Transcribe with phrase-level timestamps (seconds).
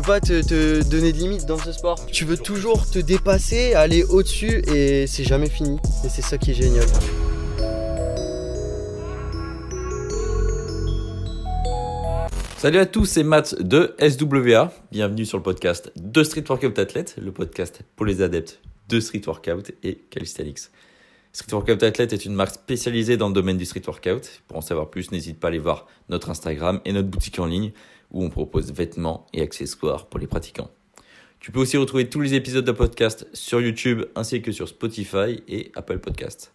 [0.00, 2.06] peux pas te, donner de limites dans ce sport.
[2.06, 5.76] Tu veux toujours te dépasser, aller au-dessus et c'est jamais fini.
[6.04, 6.86] Et c'est ça qui est génial.
[12.58, 14.72] Salut à tous, c'est Matt de SWA.
[14.92, 19.22] Bienvenue sur le podcast de Street Workout Athlete, le podcast pour les adeptes de Street
[19.26, 20.70] Workout et Calisthenics.
[21.32, 24.42] Street Workout Athlete est une marque spécialisée dans le domaine du street workout.
[24.46, 27.46] Pour en savoir plus, n'hésite pas à aller voir notre Instagram et notre boutique en
[27.46, 27.72] ligne
[28.10, 30.70] où on propose vêtements et accessoires pour les pratiquants.
[31.40, 35.42] Tu peux aussi retrouver tous les épisodes de podcast sur YouTube ainsi que sur Spotify
[35.46, 36.52] et Apple Podcast.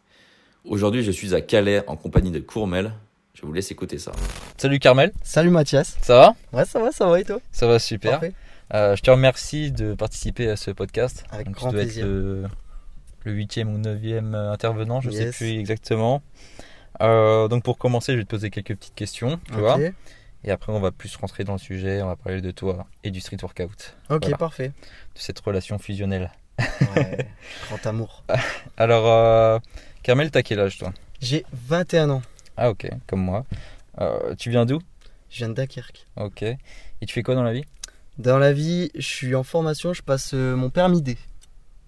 [0.66, 2.94] Aujourd'hui, je suis à Calais en compagnie de Courmel,
[3.34, 4.12] je vous laisse écouter ça.
[4.58, 5.98] Salut Carmel, Salut Mathias.
[6.02, 6.36] ça va?
[6.58, 7.40] Ouais, ça va, ça va et toi?
[7.52, 8.22] Ça va super.
[8.74, 11.24] Euh, je te remercie de participer à ce podcast.
[11.32, 12.06] Avec Donc, grand tu dois plaisir.
[12.06, 12.44] être le,
[13.26, 15.38] le huitième ou neuvième intervenant, je sais Yes.
[15.38, 16.22] plus exactement.
[17.02, 19.78] Euh, donc pour commencer, je vais te poser quelques petites questions, tu vois?
[20.44, 23.12] Et après, on va plus rentrer dans le sujet, on va parler de toi et
[23.12, 24.38] du street workout, ok, Voilà.
[24.38, 24.68] parfait.
[24.70, 26.32] de cette relation fusionnelle.
[26.96, 27.28] Ouais,
[27.68, 28.24] grand amour.
[28.78, 29.60] Alors, euh,
[30.04, 30.94] Carmel, t'as quel âge toi?
[31.22, 32.22] J'ai 21 ans.
[32.58, 33.46] Ah ok, comme moi.
[34.02, 34.80] Euh, tu viens d'où?
[35.30, 36.06] Je viens de Dunkerque.
[36.18, 36.44] Ok.
[36.44, 36.58] Et
[37.08, 37.66] tu fais quoi dans la vie?
[38.20, 41.18] Dans la vie, je suis en formation, je passe euh, mon permis D.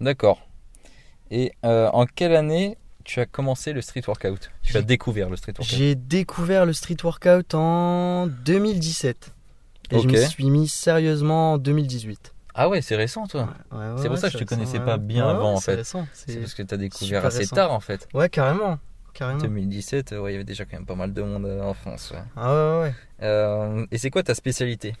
[0.00, 0.48] D'accord.
[1.30, 2.76] Et euh, en quelle année
[3.06, 6.72] tu as commencé le street workout Tu as découvert le street workout J'ai découvert le
[6.72, 9.32] street workout en 2017.
[9.92, 12.34] Et je me suis mis sérieusement en 2018.
[12.54, 13.48] Ah ouais, c'est récent toi.
[13.70, 15.56] Ouais, ouais, C'est ouais, pour ça que je te récent, connaissais pas bien avant, en
[15.58, 15.76] c'est fait.
[15.76, 17.54] récent, C'est parce que tu as découvert assez récent.
[17.56, 18.08] tard en fait.
[18.14, 18.78] Ouais, carrément.
[19.14, 19.38] carrément.
[19.40, 21.74] 2017, euh, ouais, il y avait déjà quand même pas mal de monde euh, en
[21.74, 22.12] France.
[22.34, 22.94] Ah ouais, ouais.
[23.22, 24.94] Euh, et c'est quoi ta spécialité?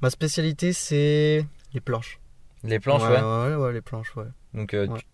[0.00, 1.44] Ma spécialité, c'est
[1.74, 2.20] les planches.
[2.64, 3.20] Les planches, ouais.
[3.20, 3.48] ouais.
[3.48, 4.24] Ouais, ouais, les planches, ouais.
[4.54, 5.04] Donc euh, tu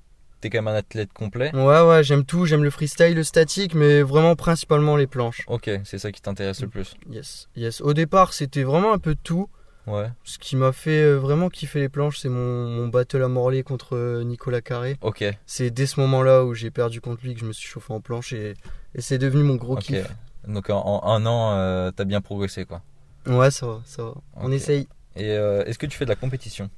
[0.47, 1.55] es quand même un athlète complet.
[1.55, 2.47] Ouais, ouais, j'aime tout.
[2.47, 5.43] J'aime le freestyle, le statique, mais vraiment principalement les planches.
[5.47, 6.95] Ok, c'est ça qui t'intéresse le plus.
[7.11, 7.81] Yes, yes.
[7.81, 9.49] Au départ, c'était vraiment un peu de tout.
[9.87, 10.11] Ouais.
[10.25, 13.63] Ce qui m'a fait euh, vraiment kiffer les planches, c'est mon, mon battle à Morlaix
[13.63, 14.97] contre euh, Nicolas Carré.
[15.01, 15.25] Ok.
[15.47, 18.01] C'est dès ce moment-là où j'ai perdu contre lui que je me suis chauffé en
[18.01, 18.55] planche et,
[18.97, 20.09] et c'est devenu mon gros kiff.
[20.49, 22.83] Donc en, en un an, euh, t'as bien progressé quoi.
[23.27, 24.15] Ouais, ça va, ça va.
[24.35, 24.89] On essaye.
[25.15, 26.69] Et euh, est-ce que tu fais de la compétition?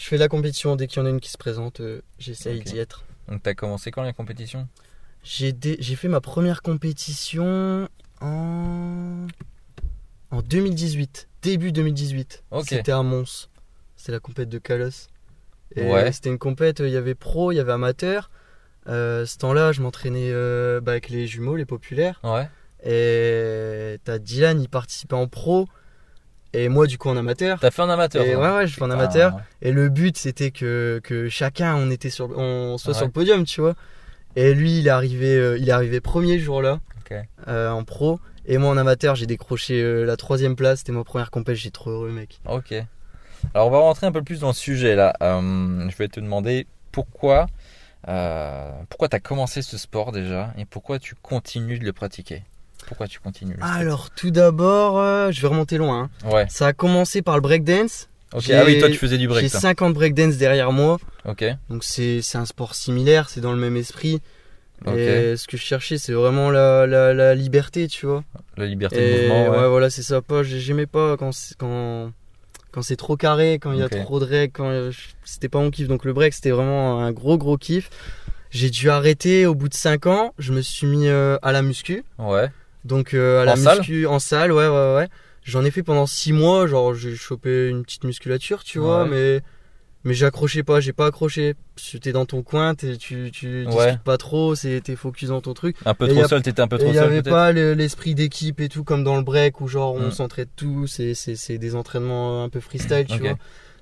[0.00, 2.60] Je fais la compétition dès qu'il y en a une qui se présente, euh, j'essaye
[2.62, 3.04] d'y être.
[3.28, 4.66] Donc t'as commencé quand la compétition?
[5.22, 7.86] J'ai dé- fait ma première compétition
[8.22, 9.26] en
[10.30, 12.44] en 2018, début 2018.
[12.50, 12.64] Ok.
[12.70, 13.50] C'était à Mons.
[13.96, 15.08] C'était la compète de Kalos.
[15.76, 16.04] Et Ouais.
[16.08, 18.30] euh, C'était une compète, euh, il y avait pro, il y avait amateur.
[18.88, 22.20] Euh, ce temps-là, je m'entraînais euh, bah, avec les jumeaux, les populaires.
[22.24, 22.48] Ouais.
[22.90, 25.68] Et t'as Dylan, il participait en pro.
[26.52, 27.60] Et moi, du coup, en amateur.
[27.60, 29.40] T'as fait un amateur Et ouais, ouais, je fais en amateur.
[29.62, 32.96] Et le but, c'était que, que chacun, on était sur, on soit Ouais.
[32.98, 33.74] sur le podium, tu vois.
[34.36, 37.16] Et lui, il est arrivé, euh, il est arrivé premier ce jour-là Ok.
[37.48, 38.20] euh, en pro.
[38.46, 40.78] Et moi, en amateur, j'ai décroché euh, la troisième place.
[40.80, 41.56] C'était ma première compète.
[41.56, 42.40] J'étais trop heureux, mec.
[42.48, 42.74] Ok.
[43.54, 45.14] Alors on va rentrer un peu plus dans le sujet là.
[45.20, 47.46] Je vais te demander pourquoi,
[48.90, 52.42] pourquoi tu as commencé ce sport déjà et pourquoi tu continues de le pratiquer?
[52.90, 56.10] Pourquoi tu continues le Alors, tout d'abord, euh, je vais remonter loin.
[56.24, 56.28] hein.
[56.30, 56.46] Ouais.
[56.50, 58.08] Ça a commencé par le breakdance.
[58.34, 58.42] Ok.
[58.42, 59.50] J'ai- Ah oui, toi tu faisais du J'ai break.
[59.50, 59.60] toi.
[59.60, 60.98] 5 ans de breakdance derrière moi.
[61.24, 61.44] Ok.
[61.68, 63.28] Donc, c'est c'est un sport similaire.
[63.30, 64.20] C'est dans le même esprit.
[64.86, 64.94] Ok.
[64.96, 68.24] Et ce que je cherchais, c'est vraiment la, la, la liberté, tu vois.
[68.56, 69.50] La liberté de mouvement.
[69.52, 69.68] ouais, Ouais.
[69.68, 70.20] voilà, c'est ça.
[70.20, 72.10] Pas, j'ai- j'aimais pas quand c'est, quand,
[72.72, 75.48] quand c'est trop carré, quand il y a trop de règles, quand euh, je- c'était
[75.48, 75.86] pas mon kiff.
[75.86, 77.88] Donc le break, c'était vraiment un gros gros kiff.
[78.50, 80.34] J'ai dû arrêter au bout de 5 ans.
[80.38, 82.02] Je me suis mis euh, à la muscu.
[82.18, 82.48] Ouais.
[82.84, 85.08] Donc euh, à la En salle muscu en salle, ouais, ouais, ouais.
[85.42, 86.66] J'en ai fait pendant 6 mois.
[86.66, 89.08] Genre, j'ai chopé une petite musculature, tu vois, Ouais.
[89.10, 89.40] mais.
[90.02, 91.56] Mais j'accrochais pas, j'ai pas accroché.
[92.00, 92.96] T'es dans ton coin, tu,
[93.30, 93.66] tu Ouais.
[93.66, 95.76] discutes pas trop, t'es focus dans ton truc.
[95.84, 96.40] Un peu Et trop y a- seul.
[96.40, 99.04] T'étais un peu trop il n'y seul avait pas le- l'esprit d'équipe et tout comme
[99.04, 100.12] dans le break où genre on Mm.
[100.12, 103.36] s'entraide tous et c'est c'est des entraînements un peu freestyle, tu vois.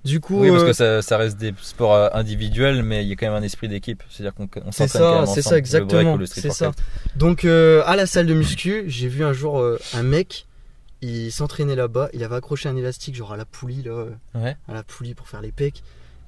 [0.05, 3.09] Du coup, Oui, parce euh, que ça, ça reste des sports euh, individuels, mais il
[3.09, 4.03] y a quand même un esprit d'équipe.
[4.11, 6.73] C'est-à-dire qu'on s'entraîne quand ça, même c'est ça exactement, c'est ça.
[7.17, 10.47] Donc euh, à la salle de muscu, j'ai vu un jour euh, un mec,
[11.03, 14.57] il s'entraînait là-bas, il avait accroché un élastique genre à la poulie là, euh, Ouais.
[14.69, 15.83] à la poulie pour faire les pecs.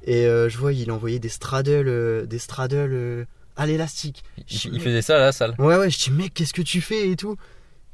[0.04, 3.24] Et euh, je vois, il envoyait des straddles, euh, des straddles euh,
[3.56, 4.24] à l'élastique.
[4.50, 5.54] Il, il faisait ça à la salle.
[5.58, 7.36] Ouais, ouais, je dis, mec, qu'est-ce que tu fais et tout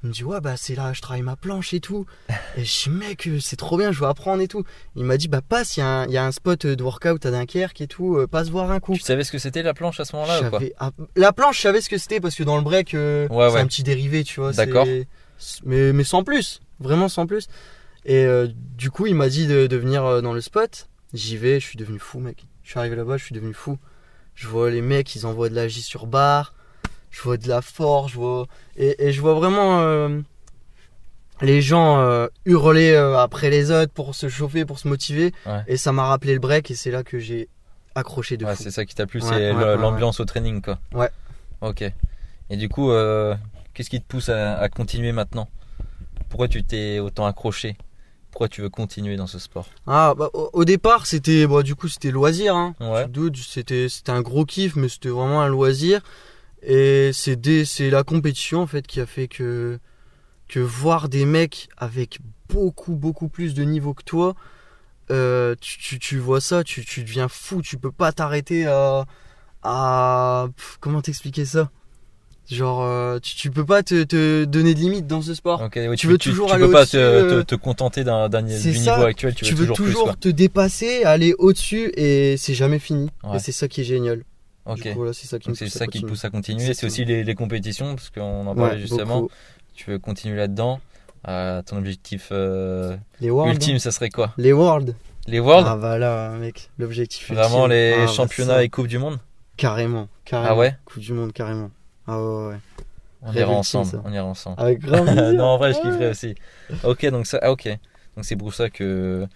[0.06, 2.06] Il me dit, ouais, bah c'est là, je travaille ma planche et tout.
[2.56, 4.62] et je dis, mec, euh, c'est trop bien, je veux apprendre et tout.
[4.94, 6.76] Il m'a dit, bah passe, il y, a un- il y a un spot euh,
[6.76, 8.94] de workout à Dunkerque et tout, euh, passe voir un coup.
[8.94, 11.62] Tu savais ce que c'était la planche à ce moment-là ou ah, la planche, je
[11.62, 13.60] savais ce que c'était parce que dans le break, euh, Ouais, c'est ouais.
[13.62, 14.52] un petit dérivé, tu vois.
[14.52, 14.86] c'est- D'accord.
[15.64, 17.48] Mais, mais sans plus, vraiment sans plus.
[18.04, 20.88] Et euh, du coup, il m'a dit de, de venir dans le spot.
[21.14, 22.46] J'y vais, je suis devenu fou, mec.
[22.62, 23.76] Je suis arrivé là-bas, je suis devenu fou.
[24.36, 26.54] Je vois les mecs, ils envoient de la J sur barre.
[27.16, 28.46] Je vois de la force, je vois.
[28.76, 29.80] Et, et je vois vraiment.
[29.80, 30.20] euh,
[31.40, 35.32] les gens euh, hurlaient euh, après les autres pour se chauffer, pour se motiver.
[35.46, 35.62] Ouais.
[35.66, 37.48] Et ça m'a rappelé le break et c'est là que j'ai
[37.94, 40.78] accroché de Ouais, c'est ça qui t'a plu, Ouais, c'est l'ambiance au training, quoi.
[40.92, 41.08] Ouais.
[41.62, 41.82] Ok.
[42.50, 42.90] Et du coup,
[43.72, 45.48] qu'est-ce qui te pousse à, à continuer maintenant?
[46.28, 47.76] Pourquoi tu t'es autant accroché?
[48.30, 49.66] Pourquoi tu veux continuer dans ce sport?
[49.86, 52.54] Ah, bah, au, au départ, c'était bah, du coup c'était loisir.
[52.54, 52.74] Hein.
[52.80, 53.06] Ouais.
[53.34, 56.02] C'était un gros kiff, mais c'était vraiment un loisir.
[56.68, 59.78] Et c'est des- c'est la compétition en fait qui a fait que
[60.48, 62.18] que voir des mecs avec
[62.48, 64.34] beaucoup beaucoup plus de niveau que toi,
[65.10, 67.62] euh, tu, tu, tu vois ça, tu, tu deviens fou.
[67.62, 69.04] Tu peux pas t'arrêter à
[69.62, 71.70] à pff, comment t'expliquer ça?
[72.48, 75.60] Genre, euh, tu, tu peux pas te, te donner de limites dans ce sport.
[75.60, 78.70] Ouais, Tu veux toujours aller peux pas te, euh, te- te contenter d'un, d'un- c'est
[78.70, 78.92] du ça.
[78.92, 80.20] niveau actuel, tu, tu veux, veux toujours, toujours, plus.
[80.20, 83.10] Te dépasser, aller au-dessus et c'est jamais fini.
[83.24, 83.36] Ouais.
[83.36, 84.22] Et c'est ça qui est génial.
[84.66, 84.88] Ok.
[85.12, 86.08] C'est ça qui me pousse à ça qui te continuer.
[86.10, 86.74] pousse à continuer.
[86.74, 89.20] C'est aussi les, les compétitions, parce qu'on en parlait Ouais, justement.
[89.22, 89.32] beaucoup.
[89.74, 90.80] Tu veux continuer là-dedans.
[91.28, 94.32] Euh, ton objectif euh, Les ultime, ça serait quoi?
[94.38, 94.94] Les Worlds.
[95.26, 95.66] Les Worlds?
[95.68, 97.70] Ah bah là, mec, l'objectif Vraiment ultime.
[97.70, 99.18] les Ah, bah, championnats ça, et Coupes du Monde?
[99.56, 100.52] Carrément, carrément.
[100.52, 100.76] Ah ouais?
[100.84, 101.70] Coupe du monde, carrément.
[102.06, 102.56] Ah ouais, ouais.
[103.22, 103.86] On ira ensemble.
[103.90, 104.02] ça.
[104.04, 104.60] On ira ensemble.
[104.60, 105.32] Avec grand plaisir.
[105.32, 106.34] non, en vrai, je kifferais aussi.
[106.84, 107.66] Ok, donc ça, ah, ok.
[108.16, 109.26] Donc c'est pour ça que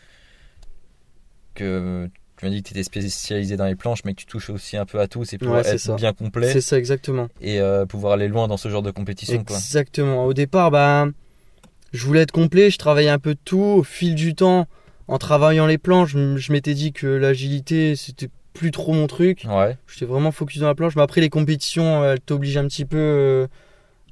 [1.54, 2.08] que
[2.40, 4.76] tu m'as dit que tu étais spécialisé dans les planches, mais que tu touches aussi
[4.78, 5.24] un peu à tout.
[5.24, 5.94] C'est pour Ouais, être ça.
[5.96, 7.28] bien complet C'est ça, exactement.
[7.42, 9.44] et euh, pouvoir aller loin dans ce genre de compétition.
[9.44, 9.56] Quoi.
[9.56, 10.24] Exactement.
[10.24, 11.06] Au départ, bah,
[11.92, 13.60] je voulais être complet, je travaillais un peu de tout.
[13.60, 14.66] Au fil du temps,
[15.06, 19.44] en travaillant les planches, je m'étais dit que l'agilité, c'était plus trop mon truc.
[19.48, 19.76] Ouais.
[19.86, 20.96] J'étais vraiment focus dans la planche.
[20.96, 23.46] Mais après, les compétitions, elles t'obligent un petit peu euh,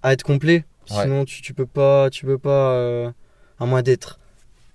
[0.03, 0.65] à être complet.
[0.91, 1.03] Ouais.
[1.03, 3.11] Sinon, tu, tu peux pas, tu peux pas, euh,
[3.59, 4.19] à moins d'être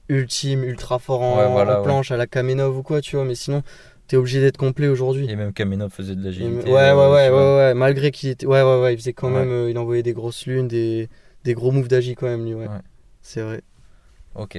[0.09, 1.83] ultime, ultra fort en, Ouais, voilà, en ouais.
[1.83, 3.25] planche à la Kamenov ou quoi, tu vois.
[3.25, 3.63] Mais sinon,
[4.07, 5.29] t'es obligé d'être complet aujourd'hui.
[5.29, 6.65] Et même Kamenov faisait de l'agilité.
[6.67, 7.73] Ouais, ouais, euh, ouais, ouais, ouais.
[7.73, 10.45] Malgré qu'il était, ouais, ouais, ouais, il faisait quand même, euh, il envoyait des grosses
[10.45, 11.09] lunes, des,
[11.43, 12.67] des gros moves d'agi quand même, lui, ouais.
[13.21, 13.61] C'est vrai.
[14.35, 14.57] Ok.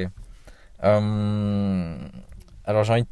[0.82, 1.96] Euh,
[2.64, 3.04] alors j'ai envie,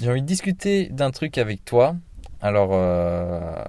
[0.00, 1.96] j'ai envie de discuter d'un truc avec toi.
[2.40, 3.62] Alors euh,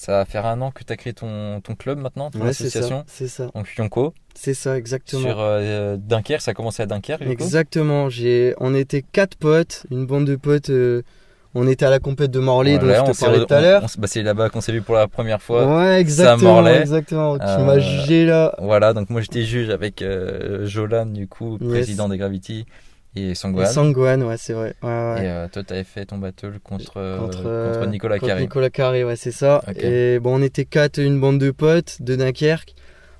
[0.00, 2.52] ça va faire un an que tu as créé ton, ton club maintenant, ton Ouais,
[2.54, 3.00] c'est association.
[3.00, 3.04] ça.
[3.06, 3.50] C'est ça.
[3.54, 5.22] Donc Yonko, C'est ça, exactement.
[5.22, 7.22] sur euh, Dunkerque, ça a commencé à Dunkerque.
[7.22, 8.08] Exactement.
[8.08, 10.70] J'ai, on était quatre potes, une bande de potes.
[10.70, 11.02] euh,
[11.54, 13.60] on était à la compète de Morlaix, Voilà, dont on je te parlais tout à
[13.60, 13.84] l'heure.
[13.98, 15.66] bah, c'est là-bas qu'on s'est vu pour la première fois.
[15.78, 16.80] Ouais, exactement, Morlaix.
[16.80, 17.38] exactement.
[17.38, 18.54] Tu Euh, m'as jugé là.
[18.60, 21.70] Voilà, donc moi j'étais juge avec euh, Jolan, du coup, Yes.
[21.70, 22.66] président des Gravity,
[23.16, 23.66] et Sangwan.
[23.66, 24.74] Sangwan, ouais, c'est vrai.
[24.82, 25.24] Ouais, ouais.
[25.24, 28.42] Et euh, toi, t'avais fait ton battle contre, euh, contre, contre, euh, Nicolas contre Carré.
[28.42, 29.62] Nicolas Carré, ouais, c'est ça.
[29.76, 32.74] Et bon, on était quatre, une bande de potes de Dunkerque.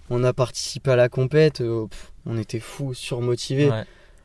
[0.08, 1.60] On a participé à la compète.
[1.60, 3.70] euh, pff, on était fous, surmotivés.
[3.70, 3.84] Ouais.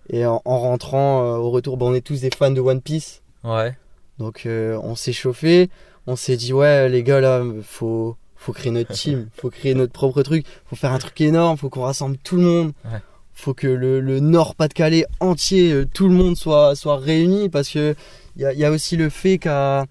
[0.10, 3.22] Et en, en rentrant au retour, bon, on est tous des fans de One Piece.
[3.44, 3.76] ouais.
[4.20, 5.70] Donc on s'est chauffé.
[6.08, 9.28] On s'est dit, ouais, les gars, là, faut, faut créer notre team.
[9.36, 10.46] faut créer notre propre truc.
[10.68, 11.58] faut faire un truc énorme.
[11.58, 12.72] faut qu'on rassemble tout le monde.
[12.86, 13.00] Ouais.
[13.36, 17.50] Faut que le, le Nord-Pas-de-Calais entier, euh, tout le monde soit, soit réuni.
[17.50, 17.96] Parce que
[18.36, 19.86] il y a, il y a aussi le fait qu'à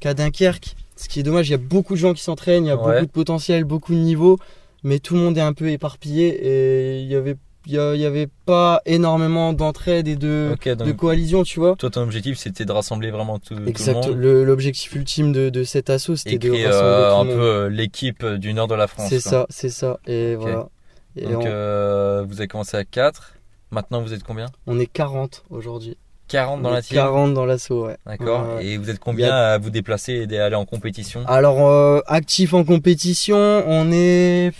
[0.00, 2.68] qu'à Dunkerque, ce qui est dommage, il y a beaucoup de gens qui s'entraînent, il
[2.68, 2.92] y a Ouais.
[2.94, 4.38] beaucoup de potentiel, beaucoup de niveaux,
[4.84, 7.36] mais tout le monde est un peu éparpillé et il y avait,
[7.66, 11.74] il y a- il y avait pas énormément d'entraide et de, de coalition, tu vois.
[11.76, 13.94] toi, ton objectif, c'était de rassembler vraiment tout, tout le Exact.
[13.94, 17.30] monde Le- L'objectif ultime de, de cet assaut, c'était de rassembler euh, tout un le
[17.30, 17.44] peu monde.
[17.46, 19.08] euh, l'équipe du nord de la France.
[19.08, 19.98] C'est ça, c'est ça.
[20.06, 20.68] Et voilà.
[21.18, 23.34] Et Donc, on, euh, vous avez commencé à 4.
[23.70, 24.46] Maintenant, vous êtes combien?
[24.66, 25.96] On est 40 aujourd'hui.
[26.28, 26.96] 40 dans la team?
[26.96, 27.96] 40 dans l'assaut, ouais.
[28.06, 28.60] D'accord.
[28.60, 31.24] Et vous êtes combien à vous déplacer et d'aller en compétition?
[31.26, 34.52] Alors, euh, actif en compétition, on est.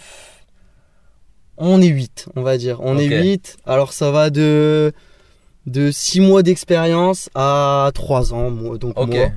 [1.56, 2.80] On est 8, on va dire.
[2.82, 3.58] On est 8.
[3.66, 4.92] Alors, ça va de.
[5.66, 9.28] De 6 mois d'expérience à 3 ans, donc moi.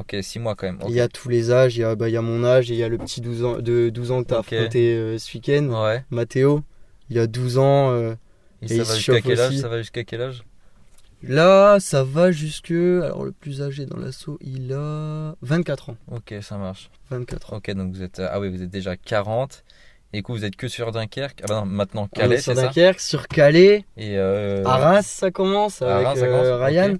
[0.00, 0.78] Ok, 6 mois quand même.
[0.88, 2.70] Il y a tous les âges, il y a, bah, il y a mon âge
[2.70, 4.52] et il y a le petit 12 ans, de 12 ans que tu as Ok.
[4.52, 6.04] affronté euh, ce week-end, Ouais.
[6.10, 6.62] Mathéo.
[7.10, 7.90] Il a 12 ans.
[7.90, 8.14] euh,
[8.62, 9.56] Et, Et ça il va se quel âge.
[9.56, 10.42] Ça va jusqu'à quel âge
[11.22, 12.70] Là, ça va jusque.
[12.70, 15.96] Alors, le plus âgé dans l'assaut, il a 24 ans.
[16.12, 16.90] Ok, ça marche.
[17.10, 17.56] 24 ans.
[17.56, 19.64] Ok, donc vous êtes ah oui, vous êtes déjà 40.
[20.12, 21.40] Et du coup, vous êtes que sur Dunkerque.
[21.42, 23.84] Ah bah non, maintenant est Calais, sur c'est ça Dunkerque, sur Calais.
[23.96, 26.96] Et euh, Arras, ça commence avec Arras, ça euh, commence, Ryan.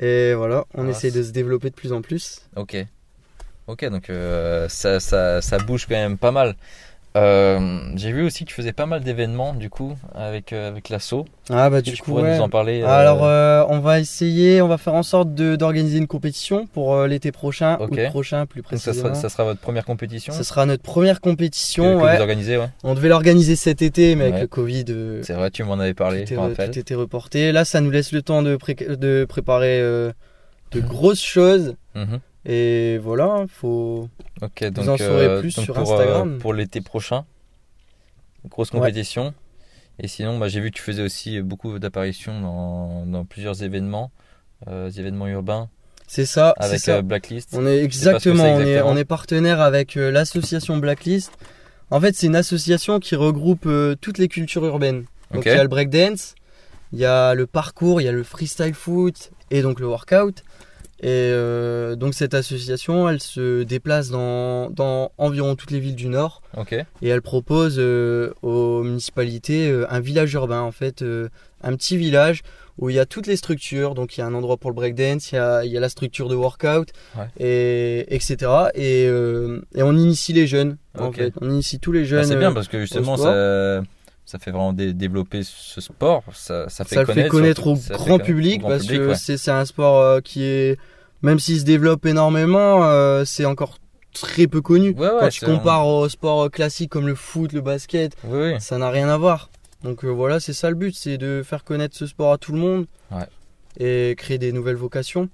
[0.00, 0.90] Et voilà, on Arras.
[0.90, 2.40] essaie de se développer de plus en plus.
[2.56, 2.76] Ok.
[3.68, 6.56] Ok, donc euh, ça, ça, ça bouge quand même pas mal.
[7.16, 10.88] Euh, J'ai vu aussi que tu faisais pas mal d'événements du coup avec, euh, avec
[10.88, 11.26] l'assaut.
[11.50, 12.36] Ah bah Tu du coup, pourrais ouais.
[12.36, 16.06] nous en parler euh, Alors, on va essayer, on va faire en sorte d'organiser une
[16.06, 17.92] compétition pour l'été prochain, Ok.
[17.92, 19.14] août prochain plus donc ça, précisément.
[19.14, 21.98] sera, ça sera votre première compétition Ça sera notre première compétition.
[21.98, 22.16] que ouais.
[22.16, 22.68] vous organisez, ouais.
[22.82, 24.84] On devait l'organiser cet été, mais avec le Covid,
[25.22, 26.34] C'est vrai, tu m'en avais parlé, tout,
[26.78, 27.52] était reporté.
[27.52, 31.74] Là, ça nous laisse le temps de, pré- de préparer de grosses choses.
[31.94, 32.20] Mhm.
[32.44, 34.08] Et voilà, faut.
[34.40, 36.34] Ok, donc, en saurez euh, plus donc sur pour, Instagram.
[36.34, 37.24] euh, pour l'été prochain,
[38.48, 38.80] grosse Ouais.
[38.80, 39.32] compétition.
[40.00, 44.10] Et sinon, bah, j'ai vu que tu faisais aussi beaucoup d'apparitions dans, dans plusieurs événements,
[44.66, 45.68] euh, des événements urbains,
[46.08, 46.96] C'est ça, avec ça.
[46.96, 47.50] euh, Blacklist.
[47.52, 48.90] On est exactement, on est, exactement.
[48.90, 51.30] on est partenaire avec euh, l'association Blacklist.
[51.90, 55.04] En fait, c'est une association qui regroupe euh, toutes les cultures urbaines.
[55.32, 56.34] Donc il y a le breakdance,
[56.92, 60.42] il y a le parcours, il y a le freestyle foot et donc le workout.
[61.02, 66.08] Et euh, donc cette association, elle se déplace dans, dans environ toutes les villes du
[66.08, 66.42] Nord
[67.02, 71.04] et elle propose euh, aux municipalités euh, un village urbain en fait,
[71.62, 72.42] un petit village
[72.78, 73.94] où il y a toutes les structures.
[73.94, 75.80] Donc il y a un endroit pour le breakdance, il y a, il y a
[75.80, 77.26] la structure de workout, Ouais.
[77.38, 78.36] et etc.
[78.76, 80.76] Et, et on initie les jeunes.
[80.98, 81.16] En Ok.
[81.16, 82.24] fait, on initie tous les Bah, jeunes.
[82.24, 83.82] c'est bien parce que justement, ça,
[84.24, 86.22] ça fait vraiment dé- développer ce sport.
[86.32, 87.70] Ça, ça fait ça connaître, fait connaître surtout.
[87.72, 89.14] au Ça fait grand connaître public parce que ouais.
[89.16, 90.78] c'est c'est un sport euh, qui est,
[91.22, 93.78] même s'il se développe énormément, euh, c'est encore
[94.12, 94.90] très peu connu.
[94.90, 98.60] Ouais, ouais, Quand tu compares au sport classique comme le foot, le basket, Oui, oui.
[98.60, 99.50] ça n'a rien à voir.
[99.84, 102.52] Donc euh, voilà, c'est ça le but, c'est de faire connaître ce sport à tout
[102.52, 103.26] le monde Ouais.
[103.80, 105.28] et créer des nouvelles vocations.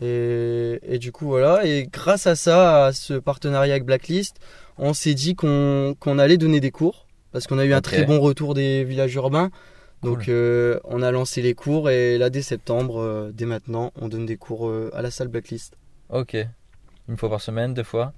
[0.00, 4.36] Et, et du coup voilà, et grâce à ça, à ce partenariat avec Blacklist,
[4.76, 8.20] on s'est dit qu'on allait donner des cours parce qu'on a eu un très bon
[8.20, 9.50] retour des villages urbains.
[10.02, 10.34] Donc Cool.
[10.34, 14.26] euh, on a lancé les cours et là dès septembre, euh, dès maintenant, on donne
[14.26, 15.74] des cours euh, à la salle Blacklist.
[16.10, 16.36] Ok.
[17.08, 18.12] Une fois par semaine, deux fois?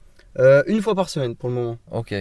[0.66, 1.78] Une fois par semaine pour le moment.
[1.90, 2.14] Ok.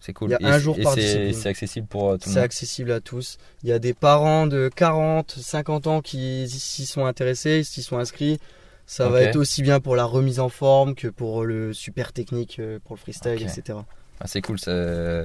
[0.00, 0.28] C'est cool.
[0.28, 1.32] Il y a Et un c'est- jour et par c'est- discipline.
[1.34, 2.38] C'est accessible pour tout le C'est monde?
[2.38, 3.38] accessible à tous.
[3.62, 7.98] Il y a des parents de 40, 50 ans qui s'y sont intéressés, s'y sont
[7.98, 8.38] inscrits.
[8.86, 12.60] Ça va être aussi bien pour la remise en forme que pour le super technique,
[12.84, 13.78] pour le freestyle, etc.
[14.20, 14.58] Ah, c'est cool.
[14.60, 15.24] ça-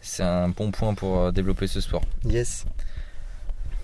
[0.00, 2.02] C'est un bon point pour développer ce sport.
[2.26, 2.66] Yes.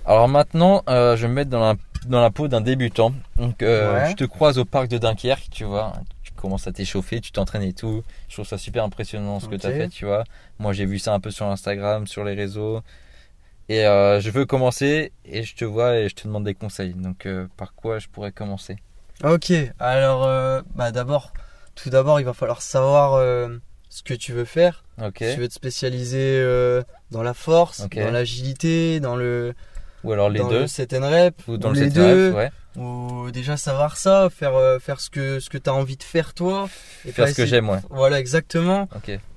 [0.06, 1.74] Alors maintenant, euh, je vais me mettre dans la,
[2.06, 3.12] dans la peau d'un débutant.
[3.36, 4.10] Donc, euh, Ouais.
[4.10, 5.92] je te croise au parc de Dunkerque, tu vois.
[6.22, 8.02] Tu commences à t'échauffer, tu t'entraînes et tout.
[8.28, 10.24] Je trouve ça super impressionnant ce que tu as fait, tu vois.
[10.58, 12.80] Moi, j'ai vu ça un peu sur Instagram, sur les réseaux.
[13.68, 16.94] Et euh, je veux commencer et je te vois et je te demande des conseils.
[16.94, 18.76] Donc, par quoi je pourrais commencer?
[19.22, 21.32] Ok, alors bah d'abord,
[21.74, 23.20] tout d'abord, il va falloir savoir
[23.90, 24.82] ce que tu veux faire.
[25.00, 25.18] Ok.
[25.18, 26.42] Tu veux te spécialiser
[27.12, 29.54] dans la force, dans l'agilité, dans le,
[30.04, 30.64] Ou alors les dans deux.
[30.66, 32.28] le rep, Ou dans le les deux.
[32.32, 32.50] rep, ouais.
[32.82, 36.02] ou déjà savoir ça, faire, euh, faire ce que, ce que tu as envie de
[36.02, 36.68] faire toi.
[37.06, 37.78] Et Faire ce que j'aime, ouais.
[37.90, 38.88] Voilà, exactement.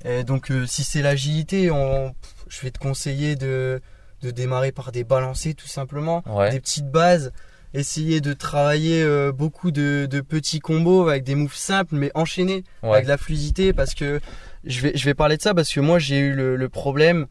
[0.06, 2.14] Et donc, euh, si c'est l'agilité, on...
[2.48, 3.82] je vais te conseiller de,
[4.22, 6.50] de démarrer par des balancés tout simplement, Ouais.
[6.52, 7.32] des petites bases.
[7.76, 12.64] Essayer de travailler euh, beaucoup de, de petits combos avec des moves simples mais enchaînés
[12.84, 12.92] Ouais.
[12.94, 14.20] avec de la fluidité parce que
[14.64, 17.26] je vais, je vais parler de ça parce que moi j'ai eu le, le problème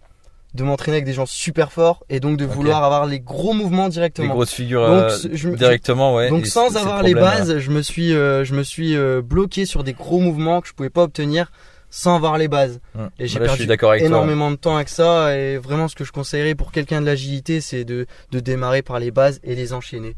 [0.55, 3.87] de m'entraîner avec des gens super forts et donc de vouloir avoir les gros mouvements
[3.87, 4.35] Les directement.
[4.35, 6.29] grosses figures Donc, euh, je directement, ouais.
[6.29, 9.23] Donc Et sans avoir le les bases, je me suis, euh, je me suis euh,
[9.23, 11.51] bloqué sur des gros mouvements que je pouvais pas obtenir
[11.89, 12.81] sans avoir les bases.
[12.99, 13.11] Hum.
[13.19, 13.99] Et j'ai je perdu toi.
[13.99, 17.61] Énormément de temps avec ça et vraiment ce que je conseillerais pour quelqu'un de l'agilité,
[17.61, 20.17] c'est de, de démarrer par les bases et les enchaîner.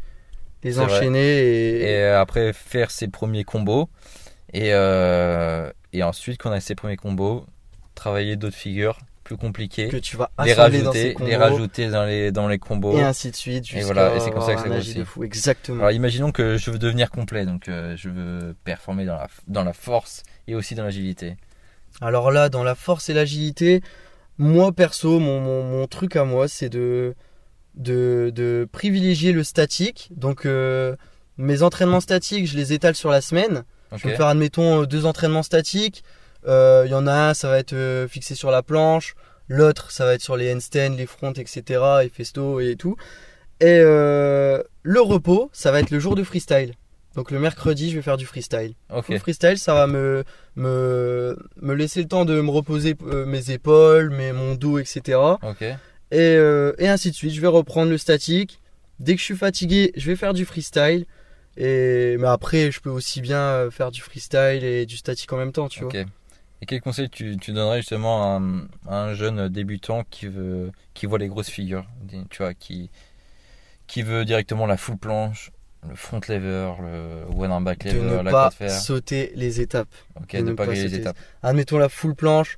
[0.62, 3.88] Les enchaîner et, et après faire ses premiers combos
[4.52, 7.44] et, euh, et ensuite qu'on a ses premiers combos
[7.94, 12.04] travailler d'autres figures plus compliquées que tu vas les dans rajouter combos les rajouter dans
[12.04, 14.60] les dans les combos et ainsi de suite jusqu'à voilà, et c'est comme ça que
[14.60, 14.90] ça grossit.
[14.90, 15.24] agi de fou.
[15.24, 15.78] Exactement.
[15.80, 19.64] alors imaginons que je veux devenir complet donc euh, je veux performer dans la dans
[19.64, 21.36] la force et aussi dans l'agilité
[22.00, 23.80] Alors là, dans la force et l'agilité,
[24.38, 27.14] moi perso, mon, mon, mon truc à moi, c'est de,
[27.76, 30.08] de, de privilégier le statique.
[30.10, 30.96] Donc euh,
[31.38, 33.64] mes entraînements statiques, je les étale sur la semaine.
[33.96, 36.02] Je vais faire, admettons, euh, deux entraînements statiques.
[36.46, 39.14] Euh, Il y en a un, ça va être euh, fixé sur la planche.
[39.48, 41.80] L'autre, ça va être sur les handstands, les fronts, etc.
[42.04, 42.96] Et festo et tout.
[43.60, 46.74] Et euh, le repos, ça va être le jour de freestyle.
[47.14, 48.74] Donc le mercredi, je vais faire du freestyle.
[49.02, 50.24] Full freestyle, ça va me,
[50.56, 55.18] me, me laisser le temps de me reposer euh, mes épaules, mes, mon dos, etc.
[56.10, 57.32] Et, euh, et ainsi de suite.
[57.32, 58.60] Je vais reprendre le statique.
[58.98, 61.06] Dès que je suis fatigué, je vais faire du freestyle.
[61.56, 65.36] Et mais après, je peux aussi bien euh, faire du freestyle et du statique en
[65.36, 65.92] même temps, tu vois.
[66.64, 70.72] Et quel conseil tu, tu donnerais justement à un, à un jeune débutant qui veut
[70.94, 71.84] qui voit les grosses figures
[72.30, 72.90] tu vois qui
[73.86, 75.50] qui veut directement la full planche
[75.86, 79.88] le front lever le one arm back De lever ne la pas sauter les étapes.
[80.16, 81.02] Ok, de de ne pas pas griller les sauter.
[81.02, 81.18] étapes.
[81.42, 82.56] Admettons la full planche.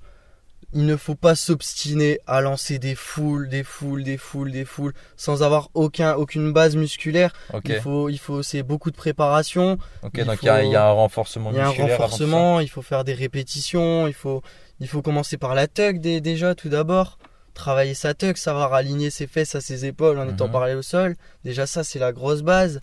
[0.73, 4.92] Il ne faut pas s'obstiner à lancer des foules, des foules, des foules, des foules,
[5.16, 7.32] sans avoir aucun, aucune base musculaire.
[7.76, 9.78] Il faut, il faut, c'est beaucoup de préparation.
[10.02, 12.68] il donc il y, a- y un renforcement Il y a un musculaire renforcement, il
[12.68, 14.42] faut faire des répétitions, il faut,
[14.80, 17.18] il faut commencer par la tuck dé- déjà tout d'abord.
[17.54, 20.52] Travailler sa tuck, savoir aligner ses fesses à ses épaules en étant Mhm.
[20.52, 21.16] parallèle au sol.
[21.44, 22.80] Déjà ça c'est la grosse base.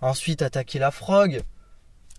[0.00, 1.40] Ensuite attaquer la frog.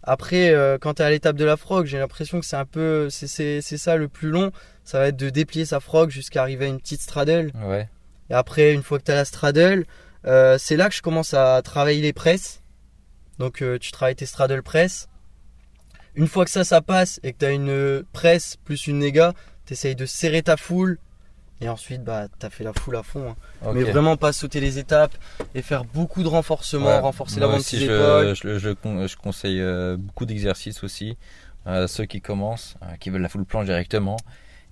[0.09, 2.65] Après euh, quand tu es à l'étape de la frog, j'ai l'impression que c'est un
[2.65, 4.53] peu c'est c'est c'est ça le plus long,
[4.85, 7.51] ça va être de déplier sa frog jusqu'à arriver à une petite straddle.
[7.61, 7.89] Ouais,
[8.29, 9.85] Et après, une fois que tu as la straddle,
[10.25, 12.63] euh, c'est là que je commence à travailler les presses.
[13.37, 15.09] Donc euh, tu travailles tes straddle press.
[16.15, 19.33] Une fois que ça, ça passe et que tu as une presse plus une néga,
[19.65, 20.99] tu essayes de serrer ta foule.
[21.59, 23.35] Et ensuite, bah, tu as fait la foule à fond.
[23.63, 23.71] hein.
[23.73, 25.15] Mais vraiment pas sauter les étapes
[25.55, 28.69] et faire beaucoup de renforcement, Ouais, renforcer moi l'avant de aussi, tes je, je, je
[28.71, 31.17] con- je conseille euh, beaucoup d'exercices aussi
[31.65, 34.17] à ceux qui commencent, euh, qui veulent la full planche directement.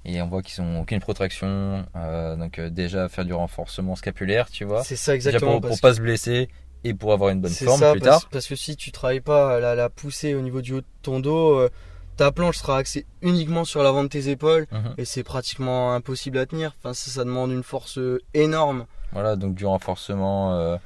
[0.07, 1.83] Et on voit qu'ils n'ont aucune protraction.
[1.95, 4.83] euh, donc euh, déjà faire du renforcement scapulaire, tu vois.
[4.83, 5.53] C'est ça Déjà exactement.
[5.53, 6.47] pour, parce pour pas se blesser
[6.83, 8.29] et pour avoir une bonne forme ça, plus parce, tard.
[8.29, 11.19] parce que si tu travailles pas la, la poussée au niveau du haut de ton
[11.19, 11.69] dos, euh,
[12.17, 14.93] ta planche sera axée uniquement sur l'avant de tes épaules Mhm.
[14.97, 16.73] et c'est pratiquement impossible à tenir.
[16.79, 18.85] Enfin, ça, ça demande une force euh, énorme.
[19.11, 20.53] Voilà, donc du renforcement.
[20.55, 20.77] euh,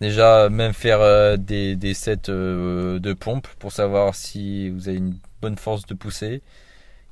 [0.00, 4.98] déjà, même faire euh, des, des sets euh, de pompe pour savoir si vous avez
[4.98, 6.42] une bonne force de poussée.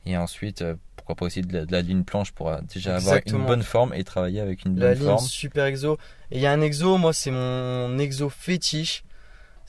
[0.07, 0.65] Et ensuite,
[0.97, 3.93] pourquoi pas aussi de la, de la ligne planche pour déjà avoir une bonne forme
[3.95, 5.27] et travailler avec une La bonne ligne forme.
[5.27, 5.99] super exo.
[6.31, 9.05] Et il y a un exo, moi c'est mon exo fétiche.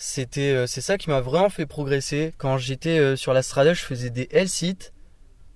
[0.03, 2.33] C'était, euh, c'est ça qui m'a vraiment fait progresser.
[2.39, 4.93] Quand j'étais euh, sur la straddle, je faisais des L-sit,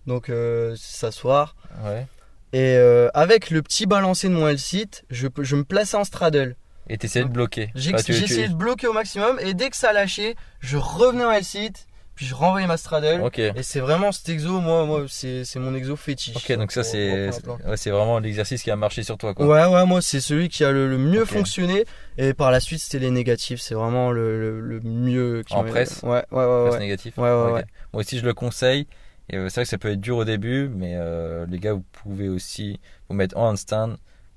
[0.05, 1.55] donc euh, s'asseoir.
[1.83, 2.05] Ouais.
[2.53, 2.77] Et
[3.15, 6.55] avec le petit balancé de mon L-sit, je, je me plaçais en straddle.
[6.87, 7.71] Et t'essayais de bloquer.
[7.73, 11.31] J'ai Enfin, tu- de bloquer au maximum et dès que ça lâchait, je revenais en
[11.31, 13.21] L-sit, puis je renvoyais ma straddle.
[13.21, 13.39] Ok.
[13.39, 16.35] Et c'est vraiment cet exo, moi, moi c'est mon exo fétiche.
[16.37, 19.45] Ok, donc ça c'est ouais, vraiment l'exercice qui a marché sur toi quoi.
[19.45, 21.85] Ouais, ouais, moi c'est celui qui a le, le mieux fonctionné.
[22.17, 23.59] Et par la suite, c'était les négatifs.
[23.59, 25.43] C'est vraiment le, le, le mieux.
[25.45, 26.61] Qui En presse Ouais, ouais, ouais.
[26.63, 26.79] Presse ouais.
[26.79, 27.17] négatif.
[27.17, 27.53] Ouais, ouais, Ok.
[27.55, 27.65] ouais.
[27.93, 28.87] Moi aussi je le conseille.
[29.29, 31.73] Et euh, c'est vrai que ça peut être dur au début, mais euh, les gars,
[31.73, 32.79] vous pouvez aussi
[33.09, 33.95] vous mettre en handstand,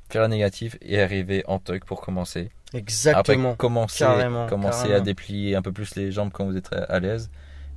[0.08, 2.50] faire la négative et arriver en tuck pour commencer.
[2.72, 3.50] Exactement.
[3.50, 5.04] Après, commencer, Carrément, commencer à carrément.
[5.04, 7.30] déplier un peu plus les jambes quand vous êtes à l'aise.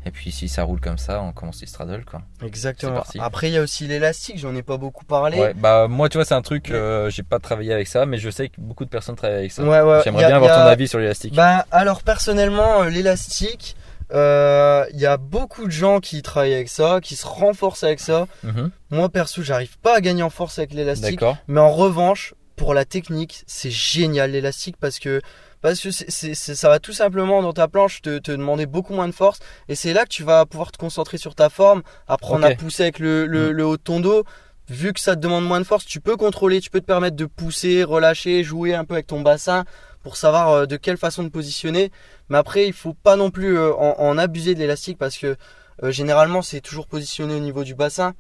[0.06, 2.22] Et puis si ça roule comme ça, on commence les straddle quoi.
[2.44, 3.04] Exactement.
[3.20, 4.40] Après, il y a aussi l'élastique.
[4.40, 5.38] J'en ai pas beaucoup parlé.
[5.38, 8.18] Ouais, bah moi tu vois c'est un truc, euh, j'ai pas travaillé avec ça, mais
[8.18, 9.64] je sais que beaucoup de personnes travaillent avec ça.
[9.64, 10.02] Ouais, ouais.
[10.04, 11.36] J'aimerais a- bien avoir a- ton avis sur l'élastique.
[11.36, 13.76] Bah, alors personnellement, euh, l'élastique.
[14.14, 18.00] euh, Il y a beaucoup de gens qui travaillent avec ça, qui se renforcent avec
[18.00, 18.28] ça.
[18.44, 18.72] Mhm.
[18.90, 21.12] Moi perso, j'arrive pas à gagner en force avec l'élastique.
[21.20, 21.38] D'accord.
[21.48, 25.22] Mais en revanche, pour la technique, c'est génial l'élastique parce que
[25.62, 28.66] parce que c'est- c'est- c'est- ça va tout simplement dans ta planche te, te demander
[28.66, 31.50] beaucoup moins de force et c'est là que tu vas pouvoir te concentrer sur ta
[31.50, 33.52] forme, apprendre à pousser avec le, le, Mm.
[33.52, 34.24] le haut de ton dos.
[34.70, 37.16] Vu que ça te demande moins de force, tu peux contrôler, tu peux te permettre
[37.18, 39.66] de pousser, relâcher, jouer un peu avec ton bassin
[40.02, 41.92] pour savoir euh, de quelle façon te positionner.
[42.30, 45.36] Mais après, il faut pas non plus euh, en, en abuser de l'élastique parce que
[45.84, 48.14] euh, généralement c'est toujours positionné au niveau du bassin.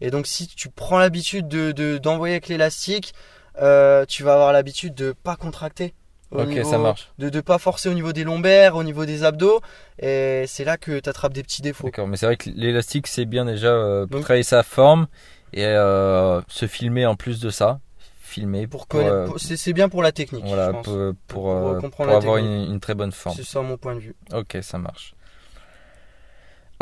[0.00, 3.12] Et donc si tu prends l'habitude de de- d'envoyer avec l'élastique,
[3.60, 5.94] euh, tu vas avoir l'habitude de pas contracter.
[6.30, 7.10] Au Ok, niveau- ça marche.
[7.18, 9.60] De ne pas forcer au niveau des lombaires, au niveau des abdos.
[9.98, 11.84] Et c'est là que tu attrapes des petits défauts.
[11.84, 15.06] D'accord, mais c'est vrai que l'élastique c'est bien déjà euh, pour Donc- travailler sa forme
[15.52, 17.80] et euh, se filmer en plus de ça.
[18.20, 20.44] Filmer Pour pour, euh, c'est bien pour la technique.
[20.44, 20.84] voilà, je pense.
[20.84, 23.34] pour, pour, Pour, euh, euh, pour comprendre la avoir une, une très bonne forme.
[23.34, 24.14] C'est ça mon point de vue.
[24.34, 25.14] Ok, ça marche.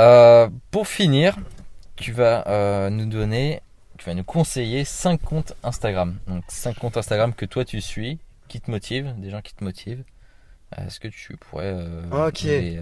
[0.01, 1.37] Euh, pour finir,
[1.97, 3.63] tu vas euh, nous donner,
[3.97, 6.17] tu vas nous conseiller 5 comptes Instagram.
[6.27, 9.63] Donc 5 comptes Instagram que toi tu suis, qui te motivent, des gens qui te
[9.65, 10.05] motivent.
[10.79, 12.43] Euh, Est-ce que tu pourrais euh, Ok.
[12.43, 12.81] les,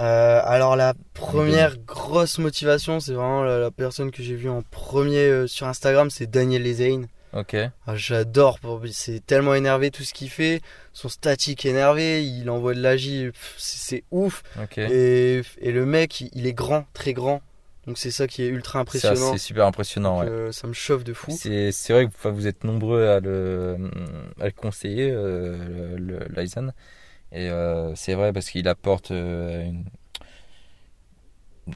[0.00, 4.62] euh, alors la première grosse motivation, c'est vraiment la, la personne que j'ai vue en
[4.62, 7.06] premier sur Instagram, c'est Daniel Lezaine.
[7.32, 7.54] Ok.
[7.86, 8.58] Ah, J'adore,
[8.90, 10.62] c'est tellement énervé tout ce qu'il fait.
[10.92, 14.42] Son statique énervé, il envoie de l'agi, c'est ouf.
[14.60, 14.78] Ok.
[14.78, 17.40] Et, et le mec, il, il est grand, très grand.
[17.86, 19.32] Donc c'est ça qui est ultra impressionnant.
[19.32, 20.20] c'est super impressionnant.
[20.20, 20.30] Donc, ouais.
[20.30, 21.32] euh, ça me chauffe de fou.
[21.32, 23.76] C'est vrai que vous êtes nombreux à le,
[24.40, 26.72] à le conseiller, euh, le, le Lysan.
[27.32, 29.84] Et euh, c'est vrai parce qu'il apporte euh, une,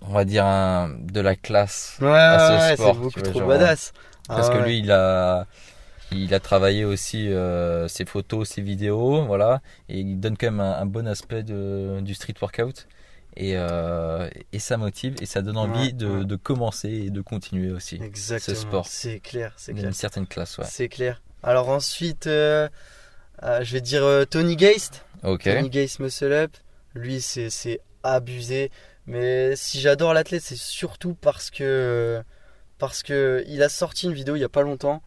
[0.03, 1.97] on va dire un, de la classe.
[2.01, 3.93] Ouais, à ce ouais, ouais, sport, c'est beaucoup vois, trop genre, badass.
[4.29, 4.65] Parce Ah que ouais.
[4.65, 5.47] lui, il a,
[6.13, 9.63] il a travaillé aussi euh, ses photos, ses vidéos, voilà.
[9.89, 12.87] Et il donne quand même un, un bon aspect de, du street workout.
[13.37, 16.25] Et, euh, et ça motive et ça donne envie Ouais, de, ouais.
[16.25, 17.97] de commencer et de continuer aussi.
[18.03, 18.57] Exactement.
[18.57, 18.87] sport.
[18.87, 19.95] C'est clair, c'est clair.
[19.95, 20.67] certaine classe, ouais.
[20.69, 21.21] C'est clair.
[21.43, 22.69] Alors ensuite, euh,
[23.43, 25.05] euh, je vais dire Tony Geist.
[25.23, 26.53] Tony Geist Muscle Up.
[26.95, 28.71] Lui, c'est abusé.
[29.07, 32.23] Mais si j'adore l'athlète, c'est surtout parce que
[32.79, 35.03] parce que il a sorti une vidéo il y a pas longtemps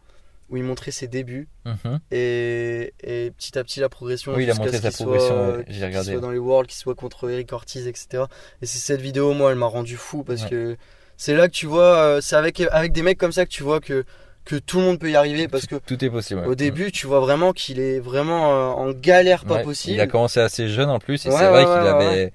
[0.50, 2.00] où il montrait ses débuts Mhm.
[2.10, 4.32] et, et petit à petit la progression.
[4.34, 6.12] Oui, il a jusqu'à montré ce sa qu'il soit, progression, ouais, j'ai qu'il regardé.
[6.12, 8.24] soit dans les Worlds, qu'il soit contre Eric Ortiz, etc.
[8.62, 10.48] Et c'est cette vidéo, moi, elle m'a rendu fou parce Ouais.
[10.50, 10.76] que
[11.16, 13.62] c'est là que tu vois, euh, c'est avec avec des mecs comme ça que tu
[13.62, 14.04] vois que
[14.44, 16.40] que tout le monde peut y arriver parce que Tout est possible.
[16.40, 16.46] ouais.
[16.46, 19.94] au début, tu vois vraiment qu'il est vraiment euh, en galère pas possible.
[19.96, 22.32] Il a commencé assez jeune en plus et c'est vrai qu'il avait,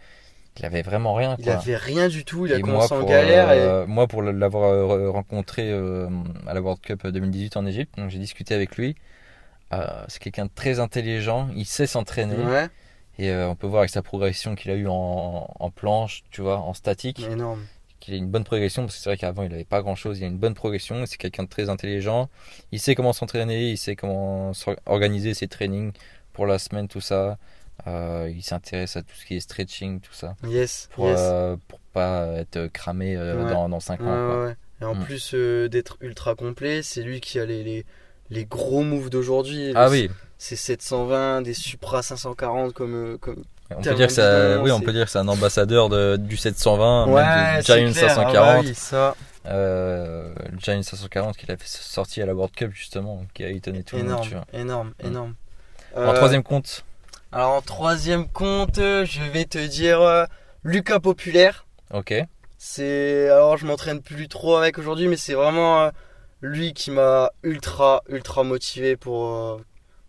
[0.57, 1.35] il avait vraiment rien.
[1.37, 3.85] Il avait rien du tout, il a Et commencé moi, en pour, galère et euh,
[3.87, 6.07] moi, pour l'avoir euh, rencontré euh,
[6.47, 8.95] à la World Cup 2018 en Égypte, donc j'ai discuté avec lui.
[9.73, 12.35] euh, c'est quelqu'un de très intelligent, il sait s'entraîner.
[12.37, 12.69] Ouais,
[13.19, 16.57] Et on peut voir avec sa progression qu'il a eu en, en planche, tu vois,
[16.59, 17.67] en statique, énorme.
[17.99, 20.19] qu'il a une bonne progression, parce que c'est vrai qu'avant il n'avait pas grand chose,
[20.19, 22.29] il a une bonne progression, c'est quelqu'un de très intelligent,
[22.71, 24.51] il sait comment s'entraîner, il sait comment
[24.85, 25.91] organiser ses trainings
[26.33, 27.37] pour la semaine, tout ça.
[27.87, 31.19] Euh, il s'intéresse à tout ce qui est stretching, tout ça, Yes, pour, yes.
[31.21, 33.51] euh, pour pas être cramé euh, Ouais.
[33.51, 34.05] dans, dans 5 ans.
[34.05, 34.45] Quoi.
[34.45, 34.55] ouais.
[34.81, 35.03] Et en Mm.
[35.03, 37.85] plus d'être ultra complet, c'est lui qui a les, les,
[38.29, 39.73] les gros moves d'aujourd'hui.
[39.75, 43.17] Ah oui, C'est 720, des Supra 540 comme.
[43.19, 43.43] comme...
[43.71, 46.37] on peut dire que ça, oui, on peut dire que c'est un ambassadeur de, du
[46.37, 48.05] 720, même du Giant clair.
[48.05, 48.33] Ah 540.
[48.33, 52.71] bah oui, ça, Euh, le Giant 540 qu'il a fait sorti à la World Cup
[52.73, 54.11] justement, qui a étonné tout le monde.
[54.11, 54.45] énorme, tu vois.
[54.53, 55.07] énorme, Mm.
[55.07, 55.33] énorme.
[55.95, 56.83] En troisième compte,
[57.33, 60.25] Alors en troisième compte, je vais te dire euh,
[60.63, 61.65] Lucas Populaire.
[61.91, 62.13] ok.
[62.57, 65.89] C'est alors je m'entraîne plus trop avec aujourd'hui, mais c'est vraiment euh,
[66.41, 69.57] lui qui m'a ultra ultra motivé pour euh,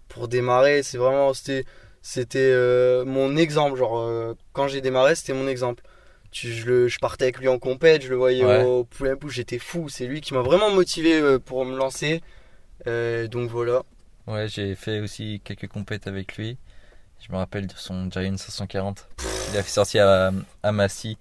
[0.08, 0.82] pour démarrer.
[0.84, 1.64] C'est vraiment c'était
[2.02, 2.54] c'était
[3.06, 3.78] mon exemple.
[3.78, 5.82] Genre quand j'ai démarré, c'était mon exemple.
[6.30, 8.62] Tu, je, le, je partais avec lui en compète, je le voyais Ouais.
[8.64, 9.88] au poulet pouce, j'étais fou.
[9.88, 12.22] C'est lui qui m'a vraiment motivé pour me lancer.
[12.86, 13.82] Donc voilà.
[14.26, 16.56] Ouais, j'ai fait aussi quelques compètes avec lui.
[17.26, 19.06] Je me rappelle de son Giant 540.
[19.52, 20.30] Il a fait sortir à,
[20.62, 21.16] à Massy.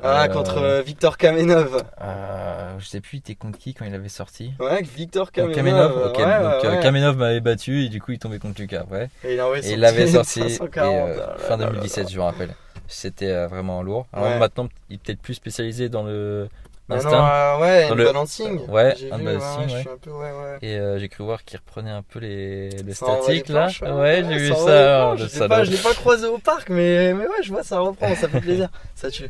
[0.00, 1.82] Ah, Euh, contre euh, Victor Kamenov.
[2.00, 4.52] euh, je sais plus, il était contre qui quand il avait sorti.
[4.60, 5.56] Ouais, Victor Kamenov.
[5.56, 6.18] Kamenov, ok.
[6.18, 6.82] ouais, Donc ouais, euh.
[6.82, 8.84] Kamenov m'avait battu et du coup il tombait contre Lucas.
[8.88, 9.10] Ouais.
[9.24, 11.70] Et il, Et il l'avait petit sorti et, 540, euh, ah là fin là là
[11.72, 12.10] 2017, là.
[12.12, 12.54] je me rappelle.
[12.86, 14.06] C'était euh, vraiment lourd.
[14.12, 14.38] Alors Ouais.
[14.38, 16.48] maintenant, il est peut-être plus spécialisé dans le
[16.88, 17.28] L'instinct.
[17.30, 18.66] euh, ouais, Dans un le- balancing.
[18.68, 20.58] ouais, J'ai un vu, balancing, je ouais.
[20.62, 23.68] Et euh, j'ai cru voir qu'il reprenait un peu les, les Ça statiques là.
[23.82, 25.16] Ouais, j'ai vu ça ça.
[25.16, 25.48] Je sais salaud.
[25.48, 28.28] pas, je l'ai pas croisé au parc, mais, mais ouais, je vois, ça reprend, ça
[28.28, 28.68] fait plaisir.
[28.94, 29.28] ça tue.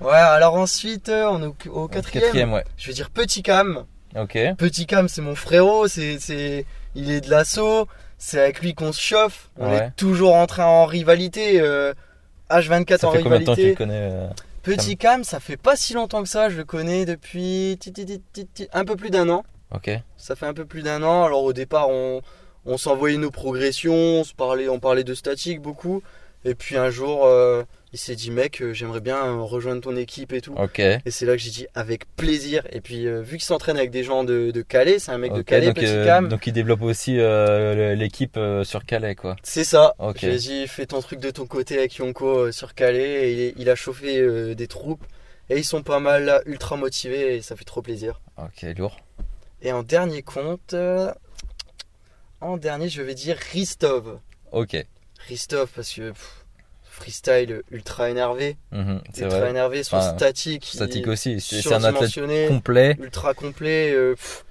[0.00, 2.24] Ouais, alors ensuite, euh, on est au, quatrième.
[2.24, 2.64] Quatrième, ouais.
[2.76, 3.84] Je vais dire Petit Cam.
[4.18, 4.36] Ok.
[4.58, 6.64] Petit Cam, c'est mon frérot, c'est,
[6.96, 7.86] il est de l'assaut.
[8.18, 9.48] C'est avec lui qu'on se chauffe.
[9.58, 11.60] On est toujours en train en rivalité.
[11.60, 11.94] euh,
[12.50, 13.68] H24 Ça en fait combien de temps que tu rivalité.
[13.70, 14.26] le connais euh,
[14.62, 16.48] Petit Cam, ça fait pas si longtemps que ça.
[16.48, 17.78] Je le connais depuis
[18.72, 19.44] un peu plus d'un an.
[19.74, 19.90] Ok.
[20.16, 21.24] Ça fait un peu plus d'un an.
[21.24, 22.22] Alors au départ, on,
[22.66, 26.02] on s'envoyait nos progressions, on, se parlait, on parlait de statique beaucoup.
[26.44, 29.96] Et puis un jour, euh, il s'est dit, mec, euh, j'aimerais bien euh, rejoindre ton
[29.96, 30.54] équipe et tout.
[30.54, 30.78] Ok.
[30.78, 32.66] Et c'est là que j'ai dit, avec plaisir.
[32.70, 35.32] Et puis euh, vu qu'il s'entraîne avec des gens de, de Calais, c'est un mec
[35.32, 36.28] de Calais, donc, Petit Cam.
[36.28, 39.36] donc il développe aussi l'équipe sur Calais quoi.
[39.42, 39.94] C'est ça.
[39.98, 40.18] Ok.
[40.20, 43.30] J'ai dit, fais ton truc de ton côté avec Yonko sur Calais.
[43.30, 45.04] Et il, il a chauffé des troupes.
[45.48, 48.20] Et ils sont pas mal là, ultra motivés et ça fait trop plaisir.
[48.38, 48.98] Ok, lourd.
[49.62, 50.76] Et en dernier compte,
[52.40, 54.20] en dernier, je vais dire Ristov.
[54.52, 54.76] Ok.
[55.28, 56.39] Ristov parce que pff,
[57.00, 58.56] freestyle ultra énervé,
[59.12, 59.50] c'est ultra vrai.
[59.50, 61.40] énervé, son Enfin, statique, Statique aussi.
[61.40, 62.12] C'est un athlète
[62.48, 62.96] complet.
[63.00, 63.90] ultra complet.
[63.92, 64.44] euh, pff,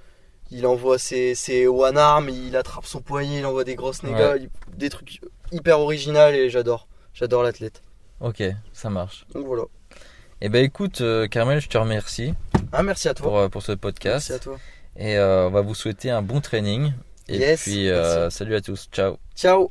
[0.50, 4.34] il envoie ses, ses one arm, il attrape son poignet, il envoie des grosses négas,
[4.76, 5.20] des trucs
[5.52, 6.88] hyper originaux et j'adore.
[7.14, 7.82] J'adore l'athlète.
[8.20, 9.26] Ok, ça marche.
[9.34, 9.62] Donc voilà.
[10.42, 12.34] Eh ben écoute, euh, Carmel, je te remercie
[12.72, 13.26] Ah merci à toi.
[13.26, 14.28] pour, euh, pour ce podcast.
[14.30, 14.58] merci à toi.
[14.96, 16.92] Et euh, on va vous souhaiter un bon training.
[17.28, 17.88] Et Yes, puis,
[18.30, 18.88] salut à tous.
[18.90, 19.16] Ciao.
[19.36, 19.70] Ciao.